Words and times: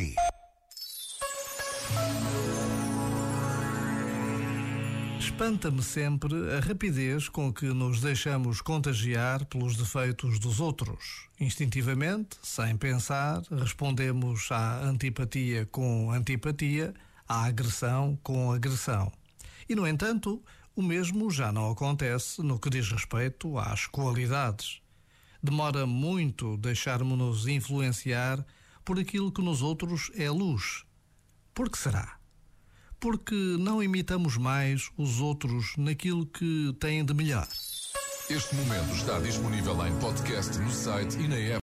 si. 0.00 0.14
Espanta-me 5.18 5.82
sempre 5.82 6.34
a 6.54 6.60
rapidez 6.60 7.28
com 7.28 7.52
que 7.52 7.66
nos 7.66 8.00
deixamos 8.00 8.60
contagiar 8.60 9.44
pelos 9.46 9.76
defeitos 9.76 10.38
dos 10.38 10.60
outros. 10.60 11.28
Instintivamente, 11.38 12.36
sem 12.42 12.76
pensar, 12.76 13.42
respondemos 13.50 14.50
à 14.50 14.80
antipatia 14.80 15.66
com 15.66 16.10
antipatia, 16.10 16.94
à 17.28 17.44
agressão 17.44 18.18
com 18.22 18.52
agressão. 18.52 19.10
E, 19.68 19.74
no 19.74 19.86
entanto, 19.86 20.42
o 20.76 20.82
mesmo 20.82 21.30
já 21.30 21.52
não 21.52 21.70
acontece 21.70 22.42
no 22.42 22.58
que 22.58 22.70
diz 22.70 22.90
respeito 22.90 23.58
às 23.58 23.86
qualidades. 23.86 24.80
Demora 25.42 25.86
muito 25.86 26.58
deixarmos-nos 26.58 27.46
influenciar 27.46 28.44
por 28.90 28.98
aquilo 28.98 29.30
que 29.30 29.40
nos 29.40 29.62
outros 29.62 30.10
é 30.16 30.28
luz. 30.28 30.84
Por 31.54 31.70
que 31.70 31.78
será? 31.78 32.18
Porque 32.98 33.36
não 33.36 33.80
imitamos 33.80 34.36
mais 34.36 34.90
os 34.98 35.20
outros 35.20 35.76
naquilo 35.76 36.26
que 36.26 36.76
têm 36.80 37.04
de 37.04 37.14
melhor. 37.14 37.46
Este 38.28 38.52
momento 38.56 38.92
está 38.92 39.20
disponível 39.20 39.86
em 39.86 39.96
podcast 40.00 40.58
no 40.58 40.72
site 40.72 41.16
e 41.20 41.28
na 41.28 41.36
app. 41.36 41.58